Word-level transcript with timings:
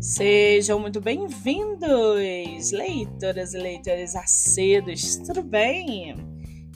Sejam 0.00 0.78
muito 0.78 1.00
bem-vindos, 1.00 2.70
leitoras 2.70 3.52
e 3.52 3.58
leitores 3.58 4.14
acedos, 4.14 5.16
tudo 5.16 5.42
bem? 5.42 6.14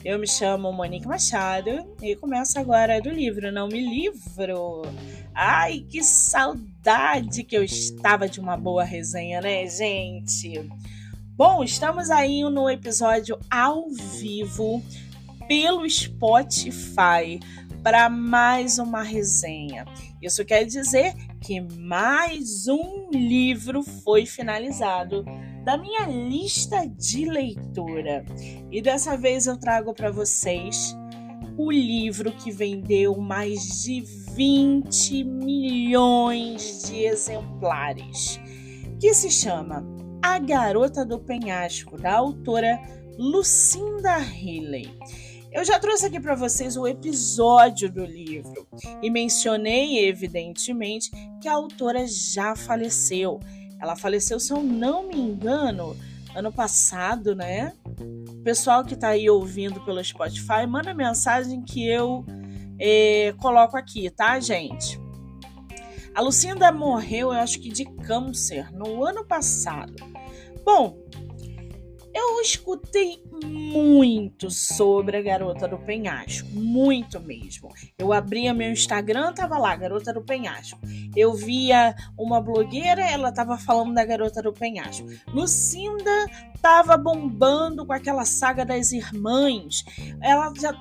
Eu 0.03 0.19
me 0.19 0.27
chamo 0.27 0.73
Monique 0.73 1.07
Machado 1.07 1.69
e 2.01 2.15
começo 2.15 2.59
agora 2.59 3.01
do 3.01 3.09
livro 3.09 3.51
Não 3.51 3.67
Me 3.67 3.79
Livro. 3.79 4.81
Ai, 5.33 5.85
que 5.89 6.03
saudade 6.03 7.43
que 7.43 7.55
eu 7.55 7.63
estava 7.63 8.27
de 8.27 8.39
uma 8.39 8.57
boa 8.57 8.83
resenha, 8.83 9.39
né, 9.41 9.67
gente? 9.67 10.69
Bom, 11.35 11.63
estamos 11.63 12.09
aí 12.09 12.43
no 12.43 12.69
episódio 12.69 13.39
ao 13.49 13.89
vivo 13.89 14.83
pelo 15.47 15.89
Spotify 15.89 17.39
para 17.83 18.09
mais 18.09 18.79
uma 18.79 19.01
resenha. 19.01 19.85
Isso 20.21 20.43
quer 20.43 20.65
dizer 20.65 21.13
que 21.41 21.61
mais 21.61 22.67
um 22.67 23.09
livro 23.11 23.83
foi 23.83 24.25
finalizado 24.25 25.25
da 25.63 25.77
minha 25.77 26.05
lista 26.05 26.85
de 26.87 27.25
leitura. 27.25 28.25
E 28.71 28.81
dessa 28.81 29.15
vez 29.15 29.47
eu 29.47 29.57
trago 29.57 29.93
para 29.93 30.11
vocês 30.11 30.95
o 31.57 31.71
livro 31.71 32.31
que 32.31 32.51
vendeu 32.51 33.17
mais 33.17 33.83
de 33.83 34.01
20 34.33 35.23
milhões 35.25 36.83
de 36.87 37.03
exemplares, 37.03 38.39
que 38.99 39.13
se 39.13 39.29
chama 39.29 39.85
A 40.21 40.39
Garota 40.39 41.05
do 41.05 41.19
Penhasco, 41.19 41.97
da 41.97 42.15
autora 42.15 42.79
Lucinda 43.17 44.17
Healy. 44.19 44.97
Eu 45.51 45.65
já 45.65 45.79
trouxe 45.79 46.05
aqui 46.05 46.19
para 46.19 46.35
vocês 46.35 46.77
o 46.77 46.87
episódio 46.87 47.91
do 47.91 48.05
livro 48.05 48.67
e 49.01 49.09
mencionei, 49.09 50.07
evidentemente, 50.07 51.09
que 51.41 51.47
a 51.47 51.53
autora 51.53 52.05
já 52.07 52.55
faleceu. 52.55 53.39
Ela 53.81 53.95
faleceu, 53.95 54.39
se 54.39 54.53
eu 54.53 54.61
não 54.61 55.07
me 55.07 55.15
engano, 55.15 55.97
ano 56.35 56.51
passado, 56.51 57.35
né? 57.35 57.73
O 58.29 58.43
pessoal 58.43 58.83
que 58.83 58.93
está 58.93 59.09
aí 59.09 59.27
ouvindo 59.27 59.81
pelo 59.81 60.03
Spotify, 60.03 60.67
manda 60.67 60.93
mensagem 60.93 61.63
que 61.63 61.87
eu 61.87 62.23
é, 62.77 63.33
coloco 63.39 63.75
aqui, 63.75 64.07
tá, 64.11 64.39
gente? 64.39 64.99
A 66.13 66.21
Lucinda 66.21 66.71
morreu, 66.71 67.33
eu 67.33 67.39
acho 67.39 67.59
que 67.59 67.69
de 67.69 67.85
câncer, 67.85 68.71
no 68.71 69.03
ano 69.03 69.25
passado. 69.25 69.95
Bom, 70.63 70.95
eu 72.19 72.41
escutei 72.41 73.23
muito 73.45 74.51
sobre 74.51 75.17
a 75.17 75.21
garota 75.21 75.67
do 75.67 75.77
penhasco, 75.77 76.49
muito 76.53 77.19
mesmo. 77.19 77.69
Eu 77.97 78.11
abria 78.11 78.53
meu 78.53 78.71
Instagram, 78.71 79.33
tava 79.33 79.57
lá, 79.57 79.75
garota 79.75 80.13
do 80.13 80.21
penhasco. 80.21 80.79
Eu 81.15 81.33
via 81.33 81.95
uma 82.17 82.41
blogueira, 82.41 83.01
ela 83.01 83.31
tava 83.31 83.57
falando 83.57 83.93
da 83.93 84.03
garota 84.03 84.41
do 84.41 84.51
penhasco. 84.51 85.07
Lucinda 85.33 86.25
tava 86.61 86.97
bombando 86.97 87.85
com 87.85 87.93
aquela 87.93 88.25
saga 88.25 88.65
das 88.65 88.91
irmãs. 88.91 89.85
Ela 90.21 90.53
já 90.59 90.73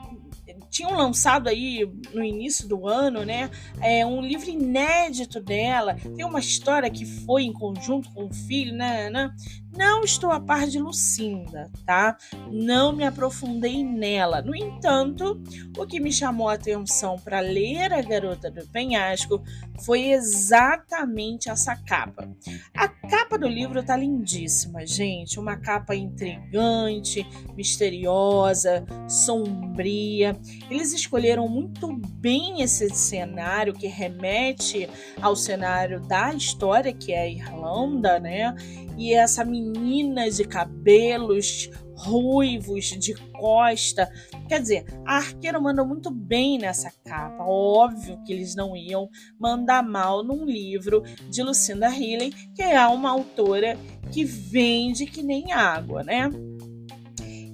tinham 0.70 0.92
lançado 0.92 1.48
aí 1.48 1.88
no 2.12 2.22
início 2.22 2.68
do 2.68 2.86
ano, 2.86 3.24
né? 3.24 3.50
É, 3.80 4.04
um 4.04 4.20
livro 4.20 4.50
inédito 4.50 5.40
dela. 5.40 5.94
Tem 5.94 6.24
uma 6.24 6.40
história 6.40 6.90
que 6.90 7.04
foi 7.04 7.44
em 7.44 7.52
conjunto 7.52 8.10
com 8.12 8.26
o 8.26 8.34
filho, 8.34 8.74
né? 8.74 9.10
né? 9.10 9.30
Não 9.76 10.02
estou 10.02 10.30
a 10.30 10.40
par 10.40 10.66
de 10.66 10.78
Lucinda, 10.78 11.70
tá? 11.84 12.16
Não 12.50 12.92
me 12.92 13.04
aprofundei 13.04 13.84
nela. 13.84 14.40
No 14.40 14.54
entanto, 14.54 15.40
o 15.76 15.86
que 15.86 16.00
me 16.00 16.10
chamou 16.10 16.48
a 16.48 16.54
atenção 16.54 17.16
para 17.18 17.40
ler 17.40 17.92
A 17.92 18.00
Garota 18.00 18.50
do 18.50 18.66
Penhasco 18.68 19.42
foi 19.84 20.10
exatamente 20.10 21.48
essa 21.48 21.76
capa. 21.76 22.28
A 22.74 22.88
capa 22.88 23.38
do 23.38 23.46
livro 23.46 23.82
tá 23.82 23.96
lindíssima, 23.96 24.86
gente. 24.86 25.38
Uma 25.38 25.56
capa 25.56 25.94
intrigante, 25.94 27.26
misteriosa, 27.54 28.84
sombria. 29.08 30.36
Eles 30.70 30.92
escolheram 30.92 31.48
muito 31.48 31.92
bem 32.16 32.62
esse 32.62 32.88
cenário 32.90 33.74
que 33.74 33.86
remete 33.86 34.88
ao 35.20 35.36
cenário 35.36 36.00
da 36.00 36.32
história, 36.32 36.92
que 36.92 37.12
é 37.12 37.20
a 37.20 37.28
Irlanda, 37.28 38.18
né? 38.18 38.54
E 38.96 39.14
essa 39.14 39.44
menina 39.60 40.30
de 40.30 40.44
cabelos 40.44 41.70
ruivos, 41.94 42.86
de 42.86 43.14
costa. 43.32 44.10
Quer 44.48 44.60
dizer, 44.60 44.84
a 45.04 45.16
arqueira 45.16 45.60
manda 45.60 45.84
muito 45.84 46.10
bem 46.10 46.58
nessa 46.58 46.92
capa. 47.04 47.44
Óbvio 47.44 48.22
que 48.24 48.32
eles 48.32 48.54
não 48.54 48.76
iam 48.76 49.08
mandar 49.38 49.82
mal 49.82 50.22
num 50.22 50.44
livro 50.44 51.02
de 51.28 51.42
Lucinda 51.42 51.86
Healy, 51.86 52.30
que 52.54 52.62
é 52.62 52.86
uma 52.86 53.10
autora 53.10 53.76
que 54.12 54.24
vende 54.24 55.06
que 55.06 55.22
nem 55.22 55.52
água, 55.52 56.02
né? 56.02 56.30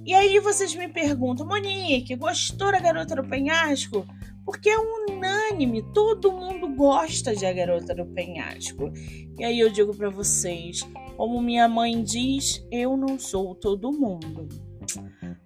E 0.05 0.13
aí 0.13 0.39
vocês 0.39 0.75
me 0.75 0.87
perguntam, 0.87 1.47
Monique, 1.47 2.15
gostou 2.15 2.71
da 2.71 2.79
Garota 2.79 3.15
do 3.15 3.27
Penhasco? 3.27 4.05
Porque 4.45 4.69
é 4.69 4.77
unânime, 4.77 5.81
todo 5.91 6.31
mundo 6.31 6.75
gosta 6.75 7.35
de 7.35 7.43
A 7.43 7.51
Garota 7.51 7.95
do 7.95 8.05
Penhasco. 8.05 8.93
E 9.39 9.43
aí 9.43 9.59
eu 9.59 9.71
digo 9.71 9.97
para 9.97 10.11
vocês, 10.11 10.87
como 11.15 11.41
minha 11.41 11.67
mãe 11.67 12.03
diz, 12.03 12.65
eu 12.71 12.95
não 12.97 13.17
sou 13.17 13.55
todo 13.55 13.91
mundo. 13.91 14.47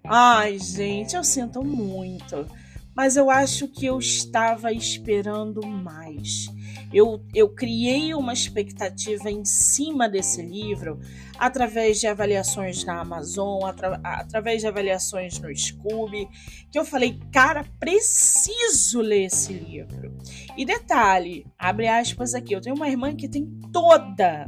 Ai, 0.04 0.58
gente, 0.58 1.16
eu 1.16 1.24
sinto 1.24 1.64
muito, 1.64 2.48
mas 2.96 3.16
eu 3.16 3.30
acho 3.30 3.68
que 3.68 3.86
eu 3.86 4.00
estava 4.00 4.74
esperando 4.74 5.66
mais. 5.66 6.48
Eu, 6.92 7.24
eu 7.36 7.48
criei 7.50 8.14
uma 8.16 8.34
expectativa 8.34 9.30
em 9.30 9.46
cima 9.46 10.10
desse 10.10 10.42
livro 10.42 11.00
através 11.38 12.00
de 12.00 12.08
avaliações 12.08 12.84
na 12.84 13.00
Amazon, 13.00 13.64
atra, 13.64 14.02
através 14.04 14.62
de 14.62 14.68
avaliações 14.68 15.40
no 15.40 15.56
Scooby, 15.56 16.28
que 16.72 16.80
eu 16.80 16.84
falei, 16.84 17.20
cara, 17.32 17.64
preciso 17.80 19.02
ler 19.02 19.26
esse 19.26 19.54
livro. 19.54 20.18
E 20.58 20.66
detalhe, 20.66 21.46
abre 21.58 21.88
aspas 21.88 22.34
aqui, 22.34 22.54
eu 22.54 22.62
tenho 22.62 22.76
uma 22.76 22.90
irmã 22.90 23.16
que 23.16 23.30
tem 23.30 23.46
toda 23.72 24.48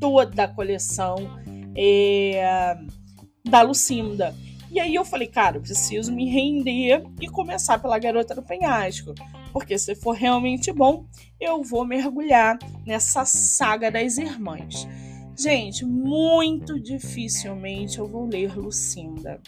toda 0.00 0.44
a 0.44 0.48
coleção 0.48 1.16
é, 1.76 2.76
da 3.44 3.62
Lucinda. 3.62 4.34
E 4.70 4.78
aí 4.78 4.94
eu 4.94 5.04
falei, 5.04 5.26
cara, 5.26 5.56
eu 5.56 5.62
preciso 5.62 6.12
me 6.12 6.28
render 6.28 7.02
e 7.20 7.28
começar 7.28 7.78
pela 7.78 7.98
Garota 7.98 8.34
do 8.34 8.42
Penhasco. 8.42 9.14
Porque 9.52 9.78
se 9.78 9.94
for 9.94 10.12
realmente 10.12 10.70
bom, 10.72 11.06
eu 11.40 11.62
vou 11.62 11.84
mergulhar 11.86 12.58
nessa 12.86 13.24
saga 13.24 13.90
das 13.90 14.18
irmãs. 14.18 14.86
Gente, 15.36 15.86
muito 15.86 16.78
dificilmente 16.78 17.98
eu 17.98 18.06
vou 18.06 18.26
ler 18.26 18.58
Lucinda 18.58 19.40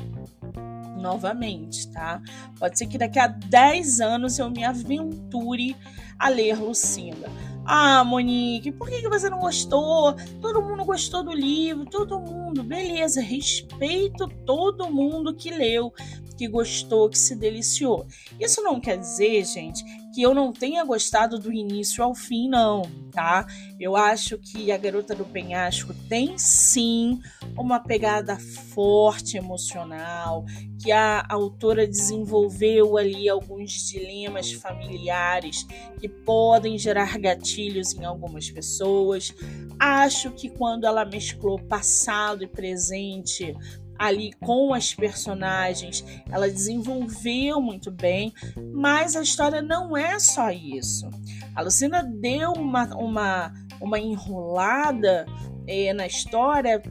novamente, 1.00 1.88
tá? 1.88 2.22
Pode 2.58 2.78
ser 2.78 2.86
que 2.86 2.98
daqui 2.98 3.18
a 3.18 3.26
10 3.26 4.00
anos 4.00 4.38
eu 4.38 4.50
me 4.50 4.62
aventure 4.62 5.74
a 6.18 6.28
ler 6.28 6.60
Lucinda. 6.60 7.28
Ah, 7.72 8.02
Monique, 8.02 8.72
por 8.72 8.90
que 8.90 9.08
você 9.08 9.30
não 9.30 9.38
gostou? 9.38 10.16
Todo 10.42 10.60
mundo 10.60 10.84
gostou 10.84 11.22
do 11.22 11.32
livro, 11.32 11.84
todo 11.84 12.18
mundo. 12.18 12.64
Beleza, 12.64 13.20
respeito 13.20 14.26
todo 14.44 14.90
mundo 14.90 15.32
que 15.32 15.52
leu, 15.52 15.94
que 16.40 16.48
gostou, 16.48 17.10
que 17.10 17.18
se 17.18 17.36
deliciou. 17.36 18.06
Isso 18.40 18.62
não 18.62 18.80
quer 18.80 18.96
dizer, 18.96 19.44
gente, 19.44 19.84
que 20.14 20.22
eu 20.22 20.32
não 20.32 20.54
tenha 20.54 20.82
gostado 20.86 21.38
do 21.38 21.52
início 21.52 22.02
ao 22.02 22.14
fim, 22.14 22.48
não, 22.48 22.80
tá? 23.12 23.46
Eu 23.78 23.94
acho 23.94 24.38
que 24.38 24.72
a 24.72 24.78
Garota 24.78 25.14
do 25.14 25.26
Penhasco 25.26 25.92
tem 26.08 26.38
sim 26.38 27.20
uma 27.58 27.78
pegada 27.78 28.38
forte 28.38 29.36
emocional, 29.36 30.46
que 30.82 30.90
a 30.90 31.26
autora 31.28 31.86
desenvolveu 31.86 32.96
ali 32.96 33.28
alguns 33.28 33.72
dilemas 33.90 34.50
familiares 34.50 35.66
que 36.00 36.08
podem 36.08 36.78
gerar 36.78 37.18
gatilhos 37.18 37.92
em 37.92 38.06
algumas 38.06 38.50
pessoas. 38.50 39.30
Acho 39.78 40.30
que 40.30 40.48
quando 40.48 40.86
ela 40.86 41.04
mesclou 41.04 41.58
passado 41.58 42.42
e 42.42 42.46
presente, 42.46 43.54
ali 44.00 44.32
com 44.40 44.72
as 44.72 44.94
personagens, 44.94 46.02
ela 46.30 46.48
desenvolveu 46.48 47.60
muito 47.60 47.90
bem, 47.90 48.32
mas 48.72 49.14
a 49.14 49.20
história 49.20 49.60
não 49.60 49.94
é 49.94 50.18
só 50.18 50.50
isso. 50.50 51.06
A 51.54 51.60
Lucina 51.60 52.02
deu 52.02 52.52
uma, 52.52 52.84
uma, 52.96 53.52
uma 53.78 53.98
enrolada 53.98 55.26
é, 55.66 55.92
na 55.92 56.06
história 56.06 56.82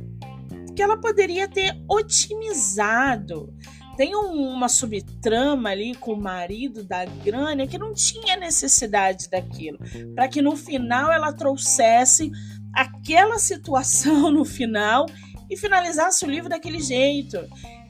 que 0.76 0.84
ela 0.84 0.98
poderia 0.98 1.48
ter 1.48 1.76
otimizado. 1.90 3.52
Tem 3.98 4.16
um, 4.16 4.48
uma 4.54 4.70
subtrama 4.70 5.72
ali 5.72 5.96
com 5.96 6.14
o 6.14 6.22
marido 6.22 6.84
da 6.84 7.06
Grânia 7.06 7.66
que 7.66 7.80
não 7.80 7.92
tinha 7.92 8.38
necessidade 8.38 9.28
daquilo, 9.32 9.80
para 10.14 10.28
que 10.28 10.44
no 10.44 10.56
final 10.56 11.12
ela 11.12 11.34
trouxesse 11.34 12.30
aquela 12.72 13.40
situação 13.40 14.30
no 14.32 14.46
final 14.46 15.08
e 15.50 15.58
finalizasse 15.58 16.26
o 16.26 16.30
livro 16.30 16.50
daquele 16.50 16.80
jeito. 16.80 17.38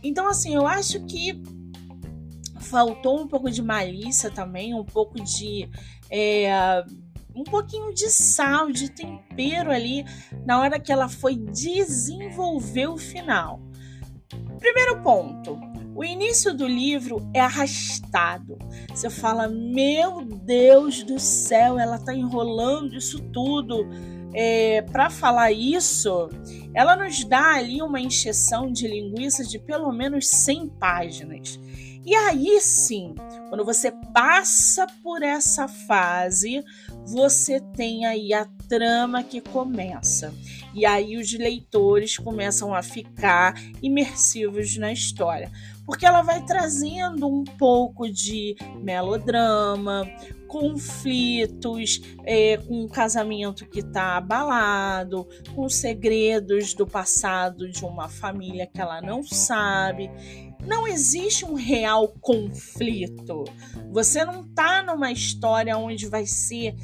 Então, 0.04 0.28
assim, 0.28 0.56
eu 0.56 0.66
acho 0.66 1.06
que 1.06 1.42
faltou 2.60 3.22
um 3.22 3.28
pouco 3.28 3.50
de 3.50 3.62
malícia 3.62 4.30
também, 4.30 4.74
um 4.74 4.86
pouco 4.86 5.22
de. 5.22 5.70
É, 6.10 6.84
um 7.36 7.44
pouquinho 7.44 7.94
de 7.94 8.10
sal, 8.10 8.72
de 8.72 8.90
tempero 8.90 9.72
ali 9.72 10.04
na 10.46 10.60
hora 10.60 10.80
que 10.80 10.92
ela 10.92 11.08
foi 11.08 11.36
desenvolver 11.36 12.88
o 12.88 12.98
final. 12.98 13.62
Primeiro 14.60 15.02
ponto, 15.02 15.58
o 15.96 16.04
início 16.04 16.54
do 16.54 16.68
livro 16.68 17.30
é 17.34 17.40
arrastado. 17.40 18.58
Você 18.90 19.10
fala, 19.10 19.48
meu 19.48 20.22
Deus 20.24 21.04
do 21.04 21.20
céu, 21.20 21.80
ela 21.80 21.96
está 21.96 22.14
enrolando 22.14 22.96
isso 22.96 23.20
tudo. 23.32 23.88
É, 24.34 24.82
para 24.84 25.10
falar 25.10 25.52
isso, 25.52 26.30
ela 26.74 26.96
nos 26.96 27.24
dá 27.24 27.56
ali 27.56 27.82
uma 27.82 28.00
encheção 28.00 28.72
de 28.72 28.88
linguiça 28.88 29.44
de 29.44 29.58
pelo 29.58 29.92
menos 29.92 30.28
100 30.28 30.68
páginas. 30.70 31.60
E 32.06 32.16
aí 32.16 32.60
sim, 32.62 33.14
quando 33.50 33.66
você 33.66 33.92
passa 34.14 34.88
por 35.04 35.22
essa 35.22 35.68
fase, 35.68 36.64
você 37.06 37.60
tem 37.60 38.06
aí 38.06 38.34
a 38.34 38.46
trama 38.70 39.22
que 39.24 39.42
começa. 39.42 40.34
E 40.74 40.86
aí 40.86 41.18
os 41.18 41.34
leitores 41.34 42.18
começam 42.18 42.74
a 42.74 42.82
ficar 42.82 43.54
imersivos 43.82 44.78
na 44.78 44.94
história, 44.94 45.52
porque 45.86 46.06
ela 46.06 46.22
vai 46.22 46.46
trazendo 46.46 47.28
um 47.28 47.44
pouco 47.44 48.08
de 48.08 48.56
melodrama, 48.82 50.08
conflitos, 50.48 52.02
é, 52.24 52.58
com 52.58 52.84
um 52.84 52.88
casamento 52.88 53.66
que 53.66 53.80
está 53.80 54.18
abalado, 54.18 55.28
com 55.56 55.68
segredos 55.68 56.74
do 56.74 56.88
passado 56.88 57.70
de 57.70 57.84
uma 57.84 58.08
família 58.08 58.68
que 58.68 58.80
ela 58.80 59.02
não 59.02 59.24
sabe 59.24 60.10
não 60.66 60.88
existe 60.88 61.46
um 61.46 61.54
real 61.54 62.10
conflito. 62.22 63.44
Você 63.92 64.24
não 64.26 64.42
está 64.42 64.84
numa 64.84 65.12
história 65.12 65.78
onde 65.78 66.08
vai 66.08 66.26
ser 66.26 66.76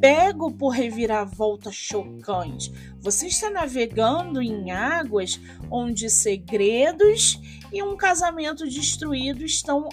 pego 0.00 0.50
por 0.50 0.70
reviravoltas 0.70 1.76
chocantes. 1.76 2.72
Você 3.00 3.28
está 3.28 3.48
navegando 3.48 4.42
em 4.42 4.72
águas 4.72 5.40
onde 5.70 6.10
segredos 6.10 7.40
e 7.72 7.82
um 7.82 7.96
casamento 7.96 8.68
destruído 8.68 9.44
estão 9.44 9.88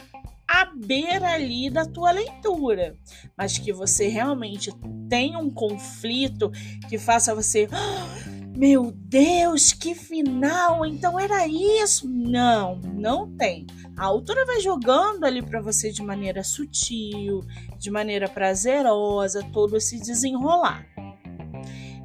à 0.47 0.65
beira 0.65 1.31
ali 1.31 1.69
da 1.69 1.85
tua 1.85 2.09
leitura, 2.09 2.97
mas 3.37 3.59
que 3.59 3.71
você 3.71 4.07
realmente 4.07 4.71
tenha 5.07 5.37
um 5.37 5.51
conflito 5.51 6.51
que 6.89 6.97
faça 6.97 7.35
você 7.35 7.67
ah, 7.71 8.18
meu 8.59 8.91
Deus, 8.91 9.71
que 9.71 9.95
final! 9.95 10.85
Então 10.85 11.17
era 11.17 11.47
isso? 11.47 12.09
Não, 12.09 12.75
não 12.93 13.31
tem. 13.37 13.65
A 13.97 14.03
autora 14.03 14.45
vai 14.45 14.59
jogando 14.59 15.23
ali 15.23 15.41
para 15.41 15.61
você 15.61 15.93
de 15.93 16.03
maneira 16.03 16.43
sutil, 16.43 17.39
de 17.77 17.89
maneira 17.89 18.27
prazerosa, 18.27 19.41
todo 19.53 19.77
esse 19.77 19.97
desenrolar. 19.97 20.85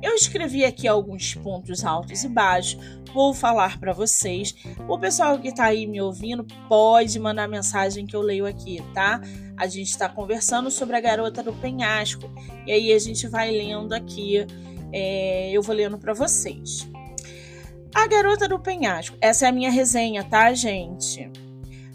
Eu 0.00 0.14
escrevi 0.14 0.64
aqui 0.64 0.86
alguns 0.86 1.34
pontos 1.34 1.84
altos 1.84 2.22
e 2.22 2.28
baixos, 2.28 2.78
vou 3.12 3.34
falar 3.34 3.80
para 3.80 3.92
vocês. 3.92 4.54
O 4.88 4.96
pessoal 4.96 5.36
que 5.40 5.48
está 5.48 5.64
aí 5.64 5.88
me 5.88 6.00
ouvindo 6.00 6.46
pode 6.68 7.18
mandar 7.18 7.48
mensagem 7.48 8.06
que 8.06 8.14
eu 8.14 8.22
leio 8.22 8.46
aqui, 8.46 8.80
tá? 8.94 9.20
A 9.56 9.66
gente 9.66 9.88
está 9.88 10.08
conversando 10.08 10.70
sobre 10.70 10.94
a 10.94 11.00
garota 11.00 11.42
do 11.42 11.52
penhasco 11.54 12.32
e 12.64 12.70
aí 12.70 12.92
a 12.92 12.98
gente 13.00 13.26
vai 13.26 13.50
lendo 13.50 13.92
aqui 13.92 14.46
é, 14.96 15.50
eu 15.50 15.60
vou 15.60 15.74
lendo 15.74 15.98
para 15.98 16.14
vocês. 16.14 16.88
A 17.92 18.06
Garota 18.06 18.48
do 18.48 18.60
Penhasco. 18.60 19.16
Essa 19.20 19.46
é 19.46 19.48
a 19.48 19.52
minha 19.52 19.70
resenha, 19.70 20.22
tá, 20.22 20.54
gente? 20.54 21.28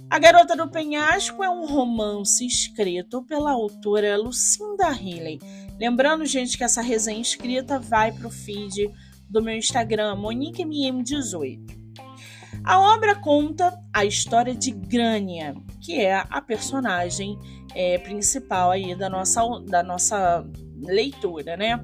A 0.10 0.20
Garota 0.20 0.56
do 0.56 0.70
Penhasco 0.70 1.42
é 1.42 1.50
um 1.50 1.66
romance 1.66 2.46
escrito 2.46 3.24
pela 3.24 3.52
autora 3.52 4.18
Lucinda 4.18 4.88
Healy. 4.88 5.40
Lembrando, 5.80 6.26
gente, 6.26 6.58
que 6.58 6.64
essa 6.64 6.82
resenha 6.82 7.22
escrita 7.22 7.80
vai 7.80 8.12
pro 8.12 8.30
feed 8.30 8.92
do 9.30 9.42
meu 9.42 9.56
Instagram, 9.56 10.18
MoniqueMM18. 10.18 11.80
A 12.66 12.80
obra 12.94 13.16
conta 13.16 13.80
a 13.94 14.04
história 14.04 14.54
de 14.54 14.72
Grânia, 14.72 15.56
que 15.80 16.02
é 16.02 16.26
a 16.30 16.42
personagem 16.42 17.40
é, 17.74 17.98
principal 18.00 18.72
aí 18.72 18.94
da 18.96 19.10
nossa, 19.10 19.42
da 19.68 19.84
nossa 19.84 20.46
leitura, 20.82 21.56
né? 21.56 21.80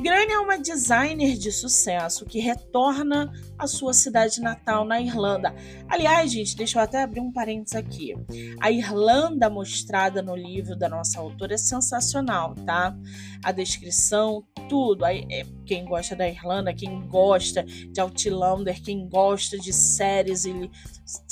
Granny 0.00 0.32
é 0.32 0.38
uma 0.38 0.58
designer 0.58 1.36
de 1.36 1.52
sucesso 1.52 2.26
que 2.26 2.40
retorna 2.40 3.32
à 3.58 3.66
sua 3.66 3.92
cidade 3.92 4.40
natal 4.40 4.84
na 4.84 5.00
Irlanda. 5.00 5.54
Aliás, 5.88 6.32
gente, 6.32 6.56
deixa 6.56 6.78
eu 6.78 6.82
até 6.82 7.02
abrir 7.02 7.20
um 7.20 7.32
parênteses 7.32 7.76
aqui. 7.76 8.14
A 8.60 8.70
Irlanda 8.70 9.48
mostrada 9.48 10.20
no 10.20 10.34
livro 10.34 10.76
da 10.76 10.88
nossa 10.88 11.20
autora 11.20 11.54
é 11.54 11.58
sensacional, 11.58 12.54
tá? 12.66 12.96
A 13.42 13.52
descrição, 13.52 14.44
tudo. 14.68 15.06
É, 15.06 15.22
quem 15.64 15.84
gosta 15.84 16.16
da 16.16 16.28
Irlanda, 16.28 16.74
quem 16.74 17.06
gosta 17.06 17.62
de 17.62 18.00
Outlander, 18.00 18.82
quem 18.82 19.08
gosta 19.08 19.56
de 19.56 19.72
séries, 19.72 20.44
ele 20.44 20.70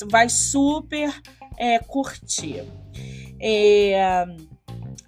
vai 0.08 0.28
super 0.28 1.12
é, 1.58 1.78
curtir. 1.80 2.64
É 3.40 4.24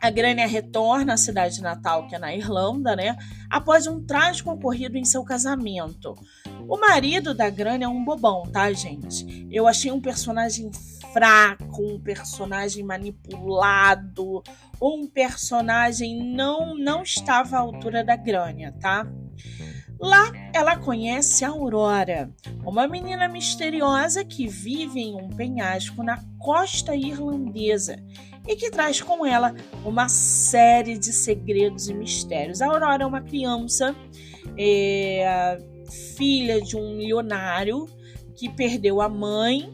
a 0.04 0.10
Grânia 0.10 0.46
retorna 0.46 1.14
à 1.14 1.16
cidade 1.16 1.62
natal, 1.62 2.06
que 2.06 2.14
é 2.14 2.18
na 2.18 2.34
Irlanda, 2.34 2.94
né? 2.94 3.16
Após 3.48 3.86
um 3.86 4.04
trágico 4.04 4.50
ocorrido 4.50 4.98
em 4.98 5.04
seu 5.04 5.24
casamento. 5.24 6.14
O 6.68 6.76
marido 6.76 7.34
da 7.34 7.48
Grânia 7.48 7.86
é 7.86 7.88
um 7.88 8.04
bobão, 8.04 8.42
tá, 8.52 8.70
gente? 8.72 9.46
Eu 9.50 9.66
achei 9.66 9.90
um 9.90 10.02
personagem 10.02 10.70
fraco, 11.10 11.82
um 11.82 11.98
personagem 11.98 12.84
manipulado, 12.84 14.42
um 14.80 15.06
personagem 15.06 16.34
não 16.34 16.76
não 16.76 17.02
estava 17.02 17.56
à 17.56 17.60
altura 17.60 18.04
da 18.04 18.14
Grânia, 18.14 18.74
tá? 18.78 19.06
Lá 19.98 20.30
ela 20.52 20.76
conhece 20.76 21.46
a 21.46 21.48
Aurora, 21.48 22.30
uma 22.62 22.86
menina 22.86 23.26
misteriosa 23.26 24.22
que 24.22 24.46
vive 24.46 25.00
em 25.00 25.14
um 25.14 25.30
penhasco 25.30 26.02
na 26.02 26.22
costa 26.38 26.94
irlandesa 26.94 27.96
e 28.46 28.56
que 28.56 28.70
traz 28.70 29.00
com 29.00 29.24
ela 29.24 29.54
uma 29.84 30.08
série 30.08 30.98
de 30.98 31.12
segredos 31.12 31.88
e 31.88 31.94
mistérios. 31.94 32.60
A 32.60 32.66
Aurora 32.66 33.04
é 33.04 33.06
uma 33.06 33.22
criança, 33.22 33.94
é, 34.58 35.58
filha 36.16 36.60
de 36.60 36.76
um 36.76 36.96
milionário 36.96 37.86
que 38.36 38.48
perdeu 38.48 39.00
a 39.00 39.08
mãe 39.08 39.72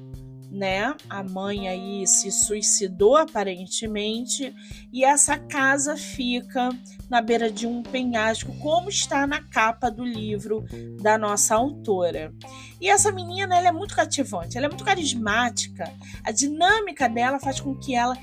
né? 0.50 0.94
A 1.08 1.22
mãe 1.22 1.68
aí 1.68 2.06
se 2.06 2.30
suicidou 2.30 3.16
aparentemente 3.16 4.52
e 4.92 5.04
essa 5.04 5.38
casa 5.38 5.96
fica 5.96 6.70
na 7.08 7.20
beira 7.20 7.50
de 7.50 7.66
um 7.66 7.82
penhasco, 7.82 8.52
como 8.58 8.88
está 8.88 9.26
na 9.26 9.42
capa 9.42 9.90
do 9.90 10.04
livro 10.04 10.64
da 11.00 11.16
nossa 11.16 11.54
autora. 11.54 12.32
E 12.80 12.88
essa 12.88 13.12
menina, 13.12 13.56
ela 13.56 13.68
é 13.68 13.72
muito 13.72 13.94
cativante, 13.94 14.56
ela 14.56 14.66
é 14.66 14.68
muito 14.68 14.84
carismática. 14.84 15.92
A 16.24 16.32
dinâmica 16.32 17.08
dela 17.08 17.38
faz 17.38 17.60
com 17.60 17.76
que 17.76 17.94
ela 17.94 18.16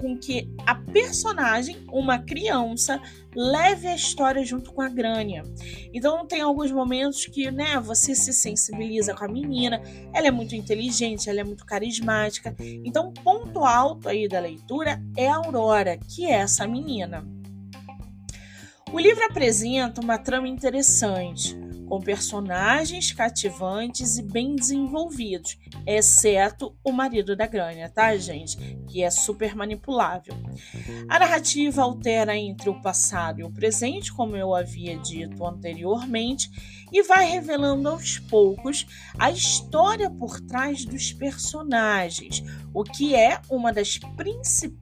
com 0.00 0.16
que 0.16 0.48
a 0.66 0.74
personagem, 0.74 1.76
uma 1.92 2.18
criança, 2.18 3.00
leve 3.34 3.86
a 3.86 3.94
história 3.94 4.44
junto 4.44 4.72
com 4.72 4.80
a 4.80 4.88
Grânia. 4.88 5.42
Então 5.92 6.26
tem 6.26 6.40
alguns 6.40 6.72
momentos 6.72 7.26
que, 7.26 7.50
né, 7.50 7.78
você 7.78 8.14
se 8.14 8.32
sensibiliza 8.32 9.14
com 9.14 9.24
a 9.24 9.28
menina, 9.28 9.80
ela 10.12 10.26
é 10.26 10.30
muito 10.30 10.54
inteligente, 10.54 11.28
ela 11.28 11.40
é 11.40 11.44
muito 11.44 11.64
carismática. 11.64 12.54
Então, 12.84 13.12
ponto 13.12 13.64
alto 13.64 14.08
aí 14.08 14.26
da 14.26 14.40
leitura 14.40 15.00
é 15.16 15.28
a 15.28 15.36
Aurora, 15.36 15.96
que 15.96 16.26
é 16.26 16.32
essa 16.32 16.66
menina. 16.66 17.24
O 18.92 18.98
livro 18.98 19.24
apresenta 19.24 20.00
uma 20.00 20.18
trama 20.18 20.48
interessante 20.48 21.56
com 21.90 22.00
personagens 22.00 23.10
cativantes 23.10 24.16
e 24.16 24.22
bem 24.22 24.54
desenvolvidos, 24.54 25.58
exceto 25.84 26.72
o 26.84 26.92
marido 26.92 27.34
da 27.34 27.48
Grânia, 27.48 27.88
tá, 27.88 28.16
gente? 28.16 28.56
Que 28.88 29.02
é 29.02 29.10
super 29.10 29.56
manipulável. 29.56 30.32
A 31.08 31.18
narrativa 31.18 31.82
altera 31.82 32.36
entre 32.36 32.70
o 32.70 32.80
passado 32.80 33.40
e 33.40 33.42
o 33.42 33.50
presente, 33.50 34.12
como 34.12 34.36
eu 34.36 34.54
havia 34.54 34.96
dito 34.98 35.44
anteriormente, 35.44 36.48
e 36.92 37.02
vai 37.02 37.28
revelando 37.28 37.88
aos 37.88 38.20
poucos 38.20 38.86
a 39.18 39.32
história 39.32 40.08
por 40.08 40.40
trás 40.40 40.84
dos 40.84 41.12
personagens, 41.12 42.40
o 42.72 42.84
que 42.84 43.16
é 43.16 43.40
uma 43.50 43.72
das 43.72 43.98
principais 44.16 44.79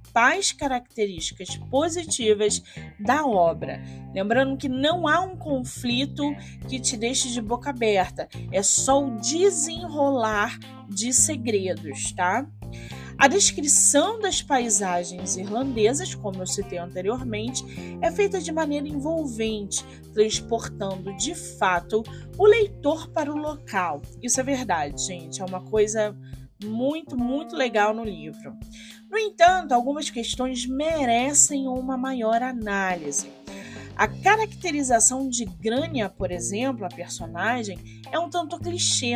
características 0.52 1.56
positivas 1.70 2.62
da 2.98 3.24
obra. 3.24 3.80
Lembrando 4.14 4.56
que 4.56 4.68
não 4.68 5.06
há 5.06 5.20
um 5.20 5.36
conflito 5.36 6.22
que 6.68 6.80
te 6.80 6.96
deixe 6.96 7.30
de 7.30 7.40
boca 7.40 7.70
aberta, 7.70 8.28
é 8.52 8.62
só 8.62 9.04
o 9.04 9.16
desenrolar 9.20 10.58
de 10.88 11.12
segredos, 11.12 12.12
tá? 12.12 12.46
A 13.18 13.26
descrição 13.26 14.20
das 14.20 14.40
paisagens 14.40 15.36
irlandesas, 15.36 16.14
como 16.14 16.40
eu 16.40 16.46
citei 16.46 16.78
anteriormente, 16.78 17.64
é 18.00 18.12
feita 18.12 18.40
de 18.40 18.52
maneira 18.52 18.86
envolvente, 18.86 19.84
transportando 20.14 21.12
de 21.16 21.34
fato 21.34 22.04
o 22.38 22.46
leitor 22.46 23.10
para 23.10 23.32
o 23.32 23.36
local. 23.36 24.00
Isso 24.22 24.40
é 24.40 24.44
verdade, 24.44 25.04
gente, 25.04 25.42
é 25.42 25.44
uma 25.44 25.60
coisa 25.60 26.16
muito, 26.62 27.16
muito 27.16 27.56
legal 27.56 27.92
no 27.92 28.04
livro. 28.04 28.56
No 29.10 29.16
entanto, 29.16 29.72
algumas 29.72 30.10
questões 30.10 30.66
merecem 30.66 31.66
uma 31.66 31.96
maior 31.96 32.42
análise. 32.42 33.30
A 33.96 34.06
caracterização 34.06 35.28
de 35.28 35.44
Grania, 35.44 36.08
por 36.08 36.30
exemplo, 36.30 36.84
a 36.84 36.88
personagem, 36.88 38.02
é 38.12 38.18
um 38.18 38.28
tanto 38.28 38.58
clichê. 38.58 39.14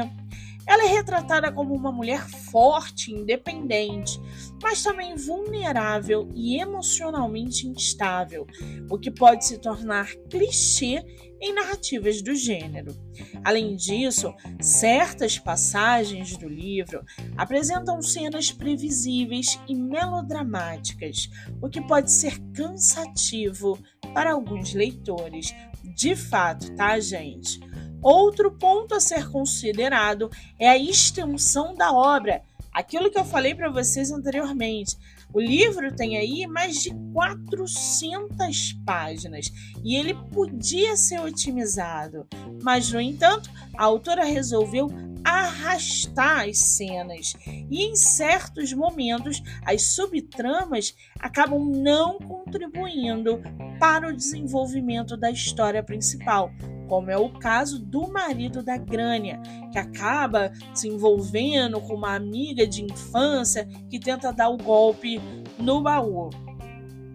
Ela 0.66 0.84
é 0.84 0.88
retratada 0.88 1.52
como 1.52 1.75
uma 1.75 1.92
mulher 1.92 2.26
forte, 2.28 3.12
independente, 3.12 4.18
mas 4.62 4.82
também 4.82 5.14
vulnerável 5.14 6.28
e 6.34 6.61
emocionalmente 6.61 7.66
instável, 7.66 8.46
o 8.88 8.99
que 8.99 9.11
pode 9.11 9.44
se 9.44 9.58
tornar 9.58 10.06
clichê 10.30 11.04
em 11.42 11.52
narrativas 11.52 12.22
do 12.22 12.34
gênero. 12.37 12.96
Além 13.44 13.75
disso, 13.75 14.32
certas 14.61 15.38
passagens 15.38 16.37
do 16.37 16.49
livro 16.49 17.04
apresentam 17.37 18.00
cenas 18.00 18.52
previsíveis 18.52 19.58
e 19.68 19.75
melodramáticas, 19.75 21.28
o 21.61 21.68
que 21.68 21.80
pode 21.80 22.12
ser 22.12 22.38
cansativo 22.54 23.76
para 24.14 24.32
alguns 24.32 24.72
leitores. 24.72 25.52
De 25.96 26.14
fato, 26.14 26.72
tá, 26.76 26.99
gente? 27.00 27.61
Outro 28.00 28.52
ponto 28.52 28.94
a 28.94 29.00
ser 29.00 29.28
considerado 29.28 30.30
é 30.58 30.68
a 30.68 30.78
extensão 30.78 31.75
da 31.75 31.92
obra. 31.92 32.42
Aquilo 32.72 33.11
que 33.11 33.18
eu 33.18 33.25
falei 33.25 33.54
para 33.54 33.70
vocês 33.70 34.11
anteriormente. 34.11 34.96
O 35.32 35.40
livro 35.40 35.94
tem 35.94 36.16
aí 36.16 36.46
mais 36.46 36.82
de 36.82 36.90
400 37.12 38.74
páginas 38.84 39.50
e 39.82 39.96
ele 39.96 40.14
podia 40.30 40.96
ser 40.96 41.20
otimizado, 41.20 42.26
mas 42.62 42.92
no 42.92 43.00
entanto, 43.00 43.50
a 43.76 43.84
autora 43.84 44.24
resolveu 44.24 44.88
arrastar 45.24 46.48
as 46.48 46.58
cenas 46.58 47.32
e 47.46 47.84
em 47.84 47.96
certos 47.96 48.72
momentos 48.72 49.42
as 49.64 49.94
subtramas 49.94 50.94
acabam 51.18 51.64
não 51.64 52.18
contribuindo 52.18 53.40
para 53.78 54.08
o 54.08 54.16
desenvolvimento 54.16 55.16
da 55.16 55.30
história 55.30 55.82
principal, 55.82 56.50
como 56.88 57.10
é 57.10 57.16
o 57.16 57.30
caso 57.30 57.78
do 57.78 58.08
marido 58.08 58.62
da 58.62 58.76
Grânia, 58.76 59.40
que 59.70 59.78
acaba 59.78 60.52
se 60.74 60.88
envolvendo 60.88 61.80
com 61.80 61.94
uma 61.94 62.14
amiga 62.14 62.66
de 62.66 62.84
infância 62.84 63.66
que 63.88 63.98
tenta 63.98 64.32
dar 64.32 64.48
o 64.48 64.56
golpe 64.56 65.20
no 65.58 65.80
baú. 65.80 66.30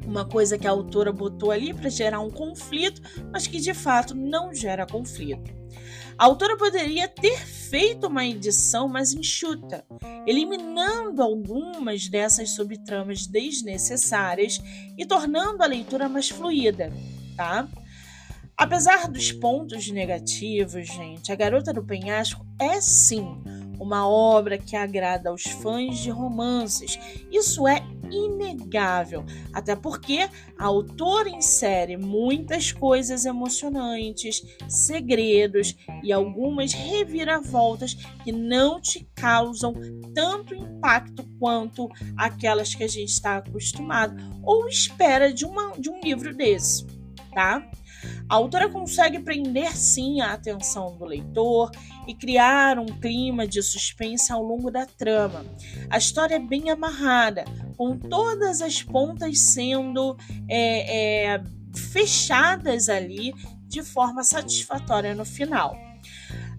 Uma 0.06 0.26
coisa 0.26 0.58
que 0.58 0.68
a 0.68 0.72
autora 0.72 1.12
botou 1.12 1.52
ali 1.52 1.74
para 1.74 1.90
gerar 1.90 2.22
um 2.22 2.30
conflito, 2.30 3.02
mas 3.32 3.46
que 3.46 3.60
de 3.60 3.74
fato 3.74 4.16
não 4.16 4.54
gera 4.54 4.86
conflito. 4.86 5.58
A 6.18 6.26
autora 6.26 6.58
poderia 6.58 7.08
ter 7.08 7.38
feito 7.38 8.08
uma 8.08 8.26
edição 8.26 8.88
mais 8.88 9.14
enxuta, 9.14 9.86
eliminando 10.26 11.22
algumas 11.22 12.08
dessas 12.08 12.52
subtramas 12.52 13.28
desnecessárias 13.28 14.60
e 14.98 15.06
tornando 15.06 15.62
a 15.62 15.68
leitura 15.68 16.10
mais 16.10 16.30
fluida, 16.30 16.92
tá? 17.36 17.68
Apesar 18.58 19.08
dos 19.08 19.32
pontos 19.32 19.88
negativos, 19.92 20.88
gente, 20.88 21.32
A 21.32 21.36
Garota 21.36 21.72
do 21.72 21.84
Penhasco 21.84 22.44
é 22.60 22.82
sim 22.82 23.40
uma 23.80 24.10
obra 24.10 24.58
que 24.58 24.76
agrada 24.76 25.30
aos 25.30 25.44
fãs 25.44 26.00
de 26.00 26.10
romances. 26.10 26.98
Isso 27.32 27.68
é 27.68 27.86
inegável, 28.10 29.24
até 29.54 29.76
porque 29.76 30.28
a 30.58 30.66
autora 30.66 31.30
insere 31.30 31.98
muitas 31.98 32.72
coisas 32.72 33.26
emocionantes, 33.26 34.42
segredos 34.68 35.76
e 36.02 36.12
algumas 36.12 36.74
reviravoltas 36.74 37.94
que 38.24 38.32
não 38.32 38.82
te 38.82 39.08
causam 39.14 39.76
tanto 40.16 40.56
impacto 40.56 41.24
quanto 41.40 41.88
aquelas 42.18 42.74
que 42.74 42.84
a 42.84 42.90
gente 42.90 43.10
está 43.10 43.38
acostumado 43.38 44.16
ou 44.42 44.68
espera 44.68 45.32
de, 45.32 45.46
uma, 45.46 45.74
de 45.78 45.92
um 45.92 46.00
livro 46.00 46.36
desse, 46.36 46.88
tá? 47.36 47.70
A 48.30 48.36
autora 48.36 48.68
consegue 48.70 49.20
prender 49.20 49.76
sim 49.76 50.20
a 50.20 50.34
atenção 50.34 50.98
do 50.98 51.06
leitor 51.06 51.72
e 52.06 52.14
criar 52.14 52.78
um 52.78 52.86
clima 52.86 53.48
de 53.48 53.62
suspense 53.62 54.32
ao 54.32 54.44
longo 54.44 54.70
da 54.70 54.86
trama. 54.86 55.46
A 55.90 55.98
história 55.98 56.36
é 56.36 56.40
bem 56.40 56.70
amarrada, 56.70 57.46
com 57.78 57.98
todas 57.98 58.62
as 58.62 58.84
pontas 58.84 59.40
sendo 59.40 60.18
é, 60.50 61.36
é, 61.36 61.44
fechadas 61.74 62.90
ali 62.90 63.34
de 63.68 63.82
forma 63.82 64.24
satisfatória 64.24 65.16
no 65.16 65.26
final. 65.26 65.76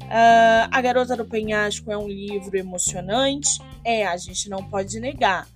Uh, 0.05 0.65
a 0.71 0.81
Garota 0.81 1.15
do 1.15 1.27
Penhasco 1.27 1.93
é 1.93 1.99
um 1.99 2.09
livro 2.09 2.57
emocionante, 2.57 3.59
é, 3.85 4.07
a 4.07 4.17
gente 4.17 4.49
não 4.49 4.65
pode 4.65 4.99
negar 4.99 5.47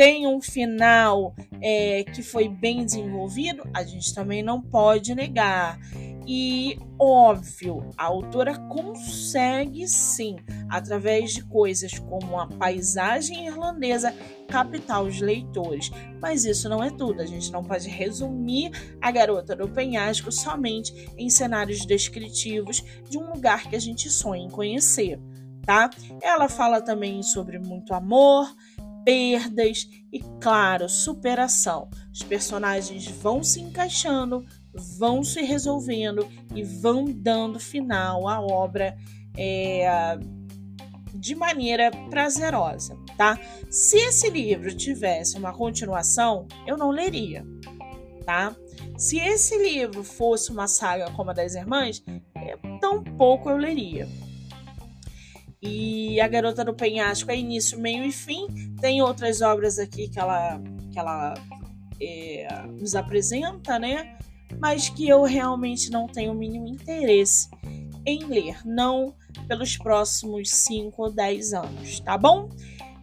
tem 0.00 0.26
um 0.26 0.40
final 0.40 1.34
é, 1.60 2.04
que 2.04 2.22
foi 2.22 2.48
bem 2.48 2.86
desenvolvido, 2.86 3.68
a 3.74 3.82
gente 3.82 4.14
também 4.14 4.42
não 4.42 4.58
pode 4.58 5.14
negar. 5.14 5.78
E 6.26 6.78
óbvio, 6.98 7.90
a 7.98 8.04
autora 8.04 8.58
consegue 8.60 9.86
sim, 9.86 10.36
através 10.70 11.34
de 11.34 11.44
coisas 11.44 11.98
como 11.98 12.40
a 12.40 12.46
paisagem 12.46 13.46
irlandesa, 13.46 14.14
captar 14.48 15.02
os 15.02 15.20
leitores. 15.20 15.90
Mas 16.18 16.46
isso 16.46 16.66
não 16.66 16.82
é 16.82 16.88
tudo, 16.88 17.20
a 17.20 17.26
gente 17.26 17.52
não 17.52 17.62
pode 17.62 17.86
resumir 17.86 18.70
a 19.02 19.10
garota 19.10 19.54
do 19.54 19.68
penhasco 19.68 20.32
somente 20.32 21.10
em 21.18 21.28
cenários 21.28 21.84
descritivos 21.84 22.82
de 23.06 23.18
um 23.18 23.30
lugar 23.34 23.68
que 23.68 23.76
a 23.76 23.80
gente 23.80 24.08
sonha 24.08 24.46
em 24.46 24.50
conhecer. 24.50 25.20
Tá? 25.66 25.90
Ela 26.22 26.48
fala 26.48 26.80
também 26.80 27.22
sobre 27.22 27.58
muito 27.58 27.92
amor, 27.92 28.48
perdas 29.04 29.88
e, 30.12 30.20
claro, 30.40 30.88
superação. 30.88 31.88
Os 32.12 32.22
personagens 32.22 33.06
vão 33.06 33.42
se 33.42 33.60
encaixando, 33.60 34.44
vão 34.98 35.22
se 35.22 35.42
resolvendo 35.42 36.26
e 36.54 36.62
vão 36.62 37.04
dando 37.04 37.58
final 37.58 38.28
à 38.28 38.40
obra 38.40 38.96
é, 39.36 40.18
de 41.14 41.34
maneira 41.34 41.90
prazerosa, 42.08 42.96
tá? 43.16 43.38
Se 43.70 43.96
esse 43.96 44.30
livro 44.30 44.74
tivesse 44.74 45.36
uma 45.36 45.52
continuação, 45.52 46.46
eu 46.66 46.76
não 46.76 46.90
leria, 46.90 47.44
tá? 48.24 48.54
Se 48.96 49.18
esse 49.18 49.56
livro 49.58 50.04
fosse 50.04 50.50
uma 50.50 50.68
saga 50.68 51.10
como 51.12 51.30
a 51.30 51.34
das 51.34 51.54
Irmãs, 51.54 52.02
tão 52.80 53.02
pouco 53.02 53.50
eu 53.50 53.56
leria. 53.56 54.08
E 55.62 56.20
A 56.20 56.28
Garota 56.28 56.64
do 56.64 56.74
Penhasco 56.74 57.30
é 57.30 57.36
início, 57.36 57.78
meio 57.78 58.04
e 58.04 58.12
fim. 58.12 58.46
Tem 58.80 59.02
outras 59.02 59.42
obras 59.42 59.78
aqui 59.78 60.08
que 60.08 60.18
ela, 60.18 60.60
que 60.90 60.98
ela 60.98 61.34
é, 62.00 62.48
nos 62.78 62.94
apresenta, 62.94 63.78
né? 63.78 64.16
Mas 64.58 64.88
que 64.88 65.08
eu 65.08 65.22
realmente 65.22 65.90
não 65.90 66.06
tenho 66.06 66.32
o 66.32 66.34
mínimo 66.34 66.66
interesse 66.66 67.48
em 68.06 68.24
ler, 68.24 68.56
não 68.64 69.14
pelos 69.46 69.76
próximos 69.76 70.50
5 70.50 71.02
ou 71.02 71.10
10 71.10 71.52
anos, 71.52 72.00
tá 72.00 72.16
bom? 72.16 72.48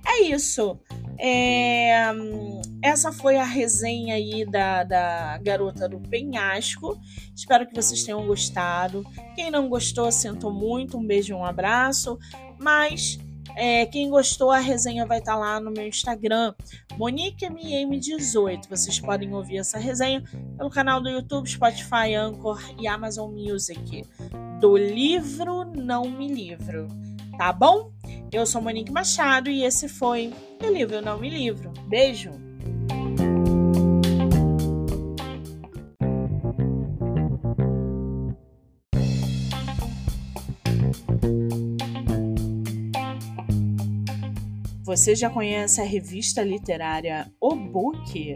É 0.05 0.21
isso. 0.23 0.79
É, 1.19 2.03
essa 2.81 3.11
foi 3.11 3.37
a 3.37 3.43
resenha 3.43 4.15
aí 4.15 4.45
da, 4.45 4.83
da 4.83 5.37
Garota 5.39 5.89
do 5.89 5.99
Penhasco. 5.99 6.97
Espero 7.35 7.67
que 7.67 7.75
vocês 7.75 8.03
tenham 8.03 8.25
gostado. 8.25 9.03
Quem 9.35 9.49
não 9.49 9.67
gostou, 9.67 10.11
sinto 10.11 10.51
muito. 10.51 10.97
Um 10.97 11.05
beijo 11.05 11.35
um 11.35 11.43
abraço. 11.43 12.17
Mas 12.59 13.19
é, 13.55 13.85
quem 13.87 14.09
gostou, 14.09 14.51
a 14.51 14.59
resenha 14.59 15.05
vai 15.05 15.17
estar 15.17 15.33
tá 15.33 15.37
lá 15.37 15.59
no 15.59 15.71
meu 15.71 15.87
Instagram, 15.87 16.53
MoniqueMM18. 16.91 18.67
Vocês 18.69 18.99
podem 18.99 19.33
ouvir 19.33 19.57
essa 19.57 19.79
resenha 19.79 20.23
pelo 20.55 20.69
canal 20.69 21.01
do 21.01 21.09
YouTube, 21.09 21.49
Spotify, 21.49 22.13
Anchor 22.15 22.61
e 22.79 22.87
Amazon 22.87 23.31
Music. 23.31 24.03
Do 24.59 24.77
livro 24.77 25.65
Não 25.65 26.09
Me 26.09 26.27
Livro. 26.27 26.87
Tá 27.37 27.51
bom? 27.51 27.91
Eu 28.31 28.45
sou 28.45 28.61
Monique 28.61 28.91
Machado 28.91 29.49
e 29.49 29.63
esse 29.63 29.87
foi 29.87 30.33
o 30.63 30.71
livro 30.71 31.01
Não 31.01 31.19
Me 31.19 31.29
Livro. 31.29 31.71
Beijo! 31.87 32.46
Você 44.97 45.15
já 45.15 45.29
conhece 45.29 45.79
a 45.79 45.83
revista 45.83 46.41
literária 46.41 47.31
O 47.39 47.55
Book? 47.55 48.35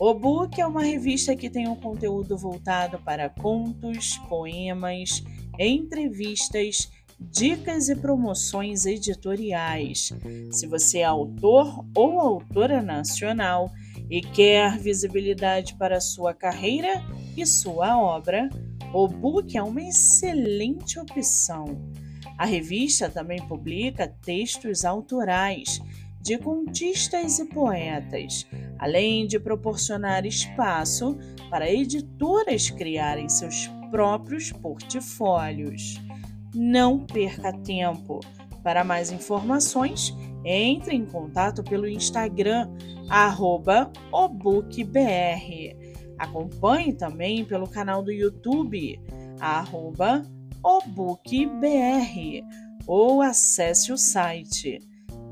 O 0.00 0.12
Book 0.12 0.60
é 0.60 0.66
uma 0.66 0.82
revista 0.82 1.36
que 1.36 1.48
tem 1.48 1.68
um 1.68 1.76
conteúdo 1.76 2.36
voltado 2.36 2.98
para 3.04 3.28
contos, 3.28 4.18
poemas, 4.28 5.22
entrevistas, 5.56 6.90
dicas 7.20 7.88
e 7.88 7.94
promoções 7.94 8.84
editoriais. 8.84 10.12
Se 10.50 10.66
você 10.66 10.98
é 10.98 11.04
autor 11.04 11.86
ou 11.96 12.18
autora 12.18 12.82
nacional 12.82 13.70
e 14.10 14.20
quer 14.20 14.76
visibilidade 14.76 15.76
para 15.76 16.00
sua 16.00 16.34
carreira 16.34 17.00
e 17.36 17.46
sua 17.46 17.96
obra, 17.96 18.50
o 18.92 19.06
Book 19.06 19.56
é 19.56 19.62
uma 19.62 19.82
excelente 19.82 20.98
opção. 20.98 21.78
A 22.40 22.46
revista 22.46 23.10
também 23.10 23.38
publica 23.46 24.08
textos 24.08 24.82
autorais 24.86 25.78
de 26.22 26.38
contistas 26.38 27.38
e 27.38 27.44
poetas, 27.44 28.46
além 28.78 29.26
de 29.26 29.38
proporcionar 29.38 30.24
espaço 30.24 31.18
para 31.50 31.70
editoras 31.70 32.70
criarem 32.70 33.28
seus 33.28 33.66
próprios 33.90 34.52
portfólios. 34.52 36.00
Não 36.54 37.04
perca 37.04 37.52
tempo. 37.52 38.20
Para 38.62 38.84
mais 38.84 39.12
informações, 39.12 40.16
entre 40.42 40.96
em 40.96 41.04
contato 41.04 41.62
pelo 41.62 41.86
Instagram, 41.86 42.70
obookbr. 44.10 45.76
Acompanhe 46.18 46.94
também 46.94 47.44
pelo 47.44 47.68
canal 47.68 48.02
do 48.02 48.10
YouTube, 48.10 48.98
obookbr, 50.62 52.44
ou 52.86 53.22
acesse 53.22 53.90
o 53.92 53.96
site 53.96 54.78